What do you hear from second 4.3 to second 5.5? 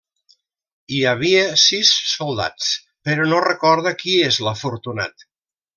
és l'afortunat.